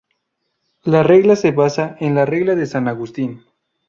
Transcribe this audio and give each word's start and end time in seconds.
La 0.83 1.03
regla 1.03 1.35
se 1.35 1.51
basaba 1.51 1.95
en 1.99 2.15
la 2.15 2.25
Regla 2.25 2.55
de 2.55 2.65
San 2.65 2.87
Agustín. 2.87 3.45